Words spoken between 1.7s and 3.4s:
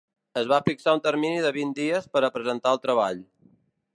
dies per a presentar el treball.